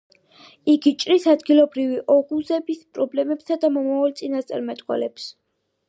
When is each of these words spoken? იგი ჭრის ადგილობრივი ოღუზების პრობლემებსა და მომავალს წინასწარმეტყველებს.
იგი 0.71 0.93
ჭრის 1.03 1.27
ადგილობრივი 1.33 2.01
ოღუზების 2.15 2.83
პრობლემებსა 2.99 3.61
და 3.67 3.73
მომავალს 3.79 4.21
წინასწარმეტყველებს. 4.23 5.35